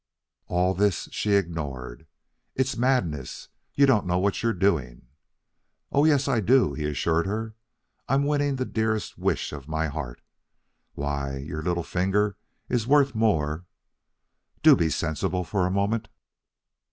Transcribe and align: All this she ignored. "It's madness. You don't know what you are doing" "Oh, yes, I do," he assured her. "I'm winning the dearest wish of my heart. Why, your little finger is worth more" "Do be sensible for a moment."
All 0.47 0.73
this 0.73 1.09
she 1.11 1.33
ignored. 1.33 2.07
"It's 2.55 2.75
madness. 2.75 3.49
You 3.75 3.85
don't 3.85 4.07
know 4.07 4.17
what 4.17 4.41
you 4.41 4.49
are 4.49 4.53
doing" 4.53 5.05
"Oh, 5.91 6.05
yes, 6.05 6.27
I 6.27 6.39
do," 6.39 6.73
he 6.73 6.85
assured 6.87 7.27
her. 7.27 7.53
"I'm 8.09 8.25
winning 8.25 8.55
the 8.55 8.65
dearest 8.65 9.19
wish 9.19 9.53
of 9.53 9.67
my 9.67 9.89
heart. 9.89 10.19
Why, 10.95 11.37
your 11.37 11.61
little 11.61 11.83
finger 11.83 12.35
is 12.67 12.87
worth 12.87 13.13
more" 13.13 13.67
"Do 14.63 14.75
be 14.75 14.89
sensible 14.89 15.43
for 15.43 15.67
a 15.67 15.69
moment." 15.69 16.09